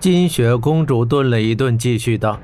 [0.00, 2.40] 金雪公主顿了一顿，继续道：“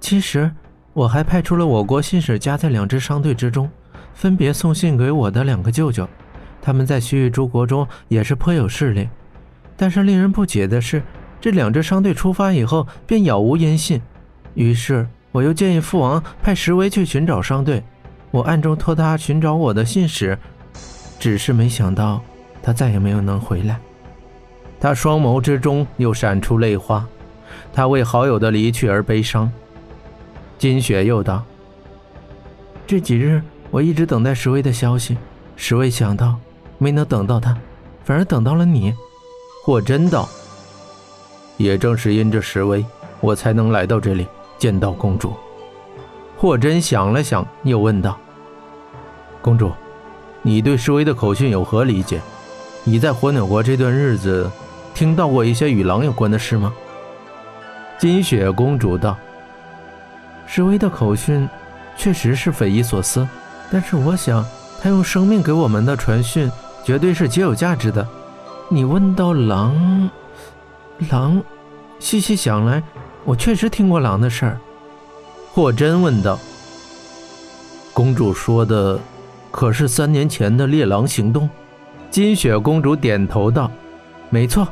[0.00, 0.50] 其实
[0.94, 3.70] 我还派出了我国信使夹在两支商队之中，
[4.14, 6.08] 分别送信给我的两个舅舅。
[6.62, 9.06] 他们在西域诸国中也是颇有势力。
[9.76, 11.02] 但是令人不解的是，
[11.38, 14.00] 这两支商队出发以后便杳无音信。
[14.54, 17.84] 于是我又建议父王派石威去寻找商队，
[18.30, 20.38] 我暗中托他寻找我的信使，
[21.18, 22.22] 只是没想到
[22.62, 23.78] 他再也没有能回来。”
[24.80, 27.06] 他双眸之中又闪出泪花，
[27.70, 29.52] 他为好友的离去而悲伤。
[30.58, 31.44] 金雪又道
[32.86, 35.18] ：“这几日我一直等待石威的消息，
[35.54, 36.34] 实未想到
[36.78, 37.54] 没能等到他，
[38.04, 38.94] 反而等到了你。”
[39.62, 40.26] 霍真道
[41.58, 42.82] ：“也正是因这石威，
[43.20, 44.26] 我才能来到这里
[44.58, 45.34] 见到公主。”
[46.38, 48.18] 霍真想了想，又问道
[49.42, 49.70] ：“公主，
[50.40, 52.18] 你对石威的口讯有何理解？
[52.82, 54.50] 你在火鸟国这段日子？”
[54.94, 56.72] 听到过一些与狼有关的事吗？
[57.98, 59.16] 金雪公主道
[60.46, 61.48] ：“石威的口讯
[61.96, 63.28] 确实是匪夷所思，
[63.70, 64.44] 但是我想
[64.80, 66.50] 他用生命给我们的传讯
[66.82, 68.06] 绝对是极有价值的。
[68.70, 70.10] 你问到狼，
[71.10, 71.42] 狼，
[71.98, 72.82] 细细想来，
[73.24, 74.58] 我确实听过狼的事儿。”
[75.52, 76.38] 霍真问道
[77.92, 78.98] ：“公主说的
[79.50, 81.48] 可是三年前的猎狼行动？”
[82.10, 83.70] 金雪公主点头道
[84.30, 84.66] ：“没错。”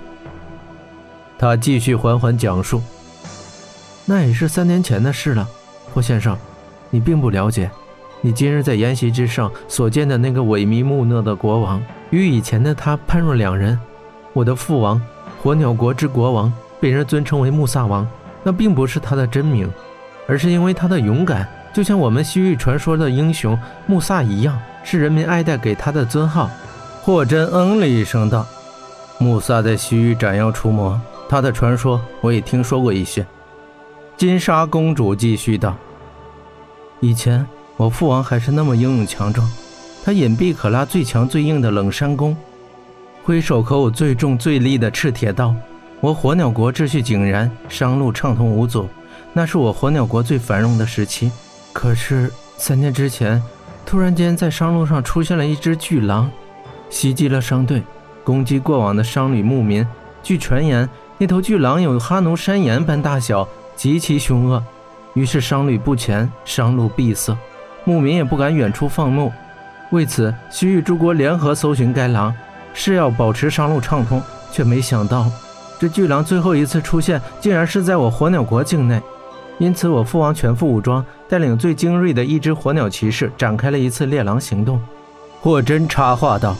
[1.38, 2.82] 他继续缓缓讲述
[4.04, 5.48] ：“那也是三年前的事了，
[5.94, 6.36] 霍先生，
[6.90, 7.70] 你并不了解。
[8.20, 11.80] 你今日在筵席之上所见的那个萎靡木讷的国王，
[12.10, 13.78] 与以前的他判若两人。
[14.32, 15.00] 我的父王，
[15.40, 18.04] 火鸟国之国王，被人尊称为穆萨王，
[18.42, 19.70] 那并不是他的真名，
[20.26, 26.50] 而是因为他的勇敢，就像我们西域传说的英雄穆萨一样，是人民爱戴给他的尊号。”
[27.00, 28.44] 霍真嗯了一声道
[29.18, 33.26] ：“穆萨在西域斩妖除魔。”他的传说我也听说过一些。
[34.16, 35.76] 金沙公主继续道
[36.98, 39.48] ：“以前我父王还是那么英勇强壮，
[40.04, 42.36] 他隐蔽可拉最强最硬的冷山弓，
[43.22, 45.54] 挥手可舞最重最利的赤铁刀。
[46.00, 48.88] 我火鸟国秩序井然，商路畅通无阻，
[49.32, 51.30] 那是我火鸟国最繁荣的时期。
[51.72, 53.40] 可是三年之前，
[53.84, 56.30] 突然间在商路上出现了一只巨狼，
[56.88, 57.82] 袭击了商队，
[58.24, 59.86] 攻击过往的商旅牧民。
[60.22, 60.88] 据传言。”
[61.20, 64.62] 那头巨狼有哈奴山岩般大小，极其凶恶，
[65.14, 67.36] 于是商旅不前，商路闭塞，
[67.82, 69.32] 牧民也不敢远处放牧。
[69.90, 72.32] 为此，西域诸国联合搜寻该狼，
[72.72, 75.28] 是要保持商路畅通，却没想到
[75.80, 79.02] 这巨狼最后一次出现，竟然是在我火鸟国境内。
[79.58, 84.80] 因此，我父王全副武装，带领最精锐的一支火鸟骑士，展开了一次猎狼行动。
[85.40, 86.56] 霍真插话道：“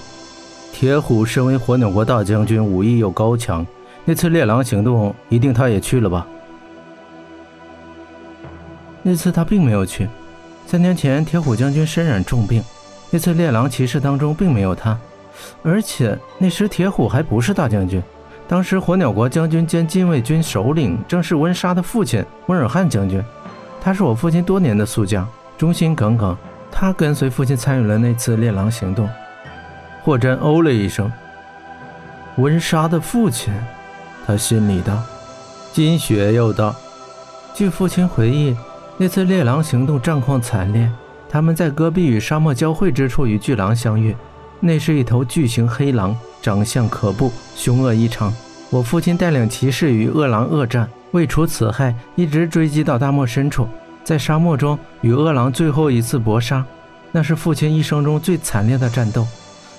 [0.74, 3.64] 铁虎身为火鸟国大将军，武艺又高强。”
[4.08, 6.26] 那次猎狼行动，一定他也去了吧？
[9.02, 10.08] 那次他并没有去。
[10.66, 12.64] 三年前，铁虎将军身染重病，
[13.10, 14.98] 那次猎狼骑士当中并没有他。
[15.62, 18.02] 而且那时铁虎还不是大将军，
[18.48, 23.22] 当时火鸟国将军兼禁卫军首领正是温莎的父亲温尔汉将军，
[23.78, 26.34] 他是我父亲多年的宿将，忠心耿耿。
[26.72, 29.06] 他跟随父亲参与了那次猎狼行动。
[30.02, 31.12] 霍真哦了一声
[32.38, 33.52] ：“温莎的父亲。”
[34.28, 35.02] 他心里道
[35.72, 36.76] ：“金雪又道，
[37.54, 38.54] 据父亲回忆，
[38.98, 40.86] 那次猎狼行动战况惨烈。
[41.30, 44.14] 他们在戈壁与沙漠交汇之处与巨狼相遇，
[44.60, 48.30] 那是一头巨型黑狼，长相可怖，凶恶异常。
[48.68, 53.66] 我父亲带领骑士与恶狼恶战，为除此害，一直追击到大漠深处，
[54.04, 56.62] 在沙漠中与恶狼最后一次搏杀，
[57.12, 59.26] 那是父亲一生中最惨烈的战斗。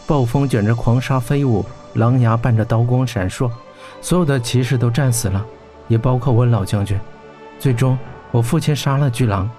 [0.07, 3.47] 暴风卷着狂沙飞舞，狼牙伴着刀光闪烁。”
[4.01, 5.45] 所有的骑士都战死了，
[5.87, 6.97] 也包括温老将军。
[7.59, 7.97] 最终，
[8.31, 9.49] 我父亲杀了巨狼，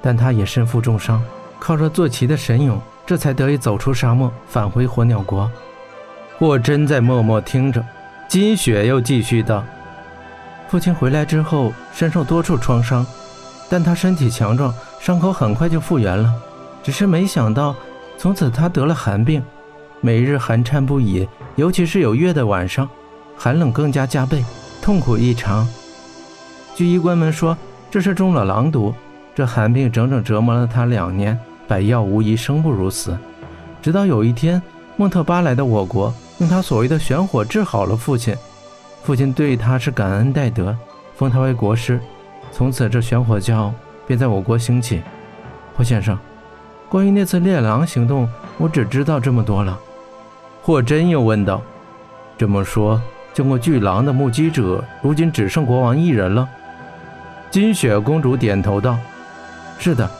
[0.00, 1.20] 但他也身负重伤，
[1.58, 5.50] 靠着坐骑的神勇，这才得以走出沙漠，返回火鸟国。
[6.38, 7.84] 我真在默默听着，
[8.28, 9.64] 金雪又继续道
[10.70, 13.04] ：“父亲回来之后，身受多处创伤，
[13.68, 16.32] 但他身体强壮，伤口很快就复原了。
[16.82, 17.74] 只是没想到，
[18.16, 19.42] 从此他得了寒病，
[20.00, 22.88] 每日寒颤不已，尤其是有月的晚上。”
[23.38, 24.44] 寒冷更加加倍，
[24.82, 25.66] 痛苦异常。
[26.74, 27.56] 据医官们说，
[27.88, 28.92] 这是中了狼毒。
[29.34, 31.38] 这寒病整整折磨了他两年，
[31.68, 33.16] 百药无一，生不如死。
[33.80, 34.60] 直到有一天，
[34.96, 38.34] 孟特巴来到我国，用他所谓的玄火治好了父亲。
[39.04, 40.76] 父亲对他是感恩戴德，
[41.14, 42.00] 封他为国师。
[42.50, 43.72] 从此，这玄火教
[44.08, 45.00] 便在我国兴起。
[45.76, 46.18] 霍先生，
[46.88, 49.78] 关于那次猎狼行动，我只知道这么多了。
[50.60, 51.62] 霍真又问道
[52.36, 53.00] ：“这么说？”
[53.38, 56.48] 见过巨狼的目击者，如今只剩国王一人了。
[57.52, 58.98] 金雪公主点头道
[59.78, 60.10] ：“是的，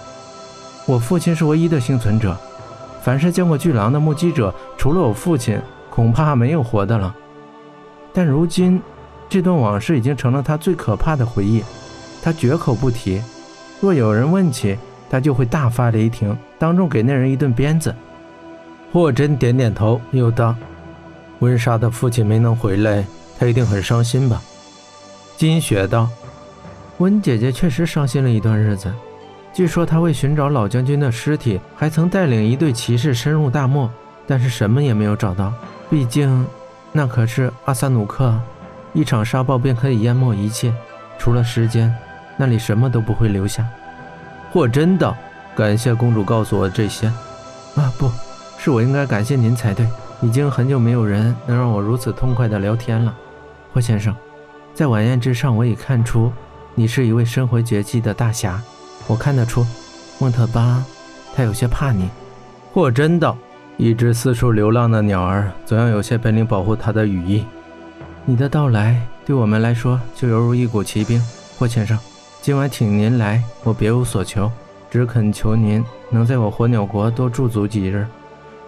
[0.86, 2.38] 我父亲是唯一的幸存者。
[3.02, 5.60] 凡是见过巨狼的目击者，除了我父亲，
[5.90, 7.12] 恐怕没有活的了。
[8.12, 8.80] 但如今，
[9.28, 11.64] 这段往事已经成了他最可怕的回忆，
[12.22, 13.20] 他绝口不提。
[13.80, 14.78] 若有人问起，
[15.10, 17.92] 他就会大发雷霆，当众给那人一顿鞭子。”
[18.94, 20.54] 霍真点点头，又道
[21.40, 23.04] ：“温莎的父亲没能回来，
[23.38, 24.42] 他一定很伤心吧？”
[25.36, 26.08] 金雪道。
[26.98, 28.92] 温姐姐确实伤心了一段日子。
[29.54, 33.88] 据说她为寻找老将军的尸体，还曾带领一队骑士深入大漠，
[34.26, 35.52] 但是什么也没有找到。
[35.88, 36.44] 毕竟，
[36.92, 38.36] 那可是阿萨努克，
[38.92, 40.72] 一场沙暴便可以淹没一切，
[41.18, 41.94] 除了时间，
[42.36, 43.64] 那里什么都不会留下。
[44.50, 45.16] 霍真道
[45.56, 47.06] ：“感谢公主告诉我这些。”
[47.76, 48.10] 啊，不
[48.58, 49.86] 是我应该感谢您才对。
[50.20, 53.14] 已经很久没有人能让我如此痛快地聊天了。
[53.72, 54.14] 霍先生，
[54.74, 56.32] 在晚宴之上，我已看出。
[56.74, 58.60] 你是一位身怀绝技的大侠，
[59.06, 59.64] 我看得出，
[60.18, 60.84] 孟特巴，
[61.34, 62.08] 他有些怕你。
[62.72, 63.36] 霍真道
[63.76, 67.44] ：“一只四处流浪的鸟儿，总要有些本领保护它的羽翼。
[68.24, 71.20] 你的到来对我们来说，就犹如一股奇兵。
[71.58, 71.98] 霍先生，
[72.40, 74.50] 今晚请您来，我别无所求，
[74.90, 78.06] 只恳求您能在我火鸟国多驻足几日。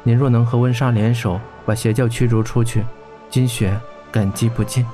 [0.02, 2.84] 您若能和温莎联手，把邪教驱逐出去，
[3.28, 3.78] 金雪
[4.10, 4.84] 感激不尽。”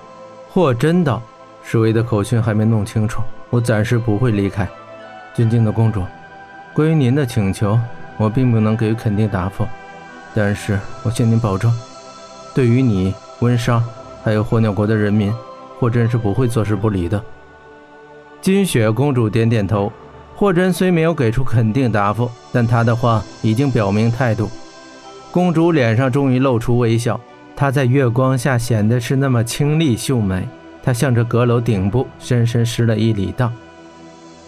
[0.51, 1.23] 霍真道。
[1.69, 3.21] 侍卫的口讯还没弄清楚，
[3.51, 4.69] 我暂时不会离开。
[5.35, 6.05] 尊敬的公主，
[6.73, 7.77] 关于您的请求，
[8.19, 9.67] 我并不能给予肯定答复，
[10.33, 11.73] 但是我向您保证，
[12.55, 13.83] 对于你、温莎，
[14.23, 15.35] 还有火鸟国的人民，
[15.81, 17.21] 霍真是不会坐视不理的。
[18.41, 19.93] 金雪公主点点头。
[20.37, 24.51] 霍真虽没有给出肯定答复，但她的话已经表明态度。
[25.37, 27.21] 公主脸上终于露出微笑，
[27.55, 30.49] 她在月光下显得是那么清丽秀美。
[30.83, 33.53] 她向着阁楼顶部深深施了一礼，道：“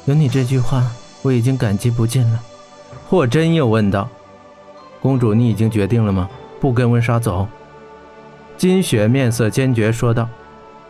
[0.09, 0.83] 有你这句话，
[1.21, 2.41] 我已经感激不尽了。”
[3.07, 4.09] 霍真又问道
[5.03, 6.27] ：“公主，你已经决定了吗？
[6.59, 7.47] 不跟温莎走？”
[8.57, 10.27] 金雪面色坚决说道：“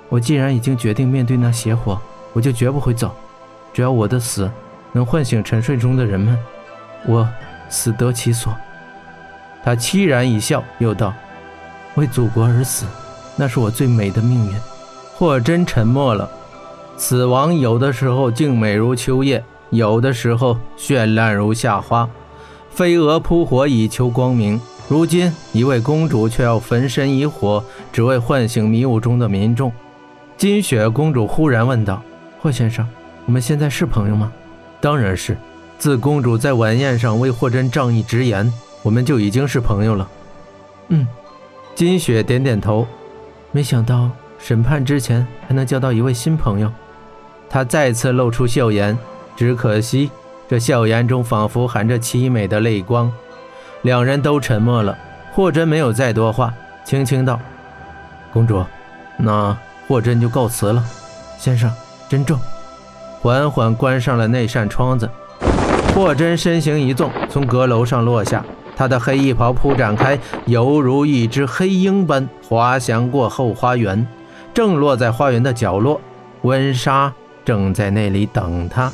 [0.08, 2.00] 我既然已经决定面对那邪火，
[2.32, 3.12] 我就绝不会走。
[3.72, 4.48] 只要我的死
[4.92, 6.38] 能唤醒沉睡中的人们，
[7.04, 7.28] 我
[7.68, 8.54] 死得其所。”
[9.64, 11.12] 他凄然一笑，又道
[11.96, 12.87] ：“为祖国而死，
[13.37, 14.55] 那是我最美的命运。”
[15.14, 16.28] 霍真沉默了。
[16.96, 22.08] 死亡有的时候静美如秋叶，有的时候绚烂如夏花。
[22.70, 27.62] 飞蛾扑火以求光明，如今一位公主却要焚身以火，
[27.93, 29.72] 只为唤醒迷雾中的民众。
[30.37, 32.00] 金雪公主忽然问道
[32.40, 32.87] ：“霍先生，
[33.26, 34.32] 我们现在是朋友吗
[34.81, 35.37] ？”“当然是。
[35.78, 38.52] 自公主在晚宴上为霍真仗义直言，
[38.82, 40.08] 我们就已经是朋友了。
[40.88, 41.06] ”“嗯。”
[41.75, 42.86] 金雪点点头。
[43.52, 44.10] 没想到。
[44.40, 46.70] 审判之前还能交到一位新朋友，
[47.50, 48.96] 他再次露出笑颜，
[49.34, 50.12] 只可惜
[50.48, 53.12] 这笑颜中仿佛含着凄美的泪光。
[53.82, 54.96] 两人都沉默了。
[55.32, 56.54] 霍真没有再多话，
[56.84, 57.40] 轻轻道
[58.32, 58.64] ：“公主，
[59.16, 59.58] 那
[59.88, 60.84] 霍真就告辞了。
[61.36, 61.69] 先生，
[62.08, 62.38] 珍重。”
[63.20, 65.10] 缓缓关上了那扇窗子。
[65.96, 68.44] 霍真身形一纵，从阁楼上落下，
[68.78, 70.16] 他的黑衣袍铺展开，
[70.46, 74.06] 犹如一只黑鹰般滑翔过后花园。
[74.54, 76.00] 正落在花园的角落，
[76.42, 77.12] 温莎
[77.44, 78.93] 正在那里等他。